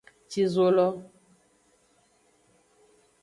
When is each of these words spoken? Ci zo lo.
Ci 0.29 0.41
zo 0.53 0.67
lo. 0.75 0.87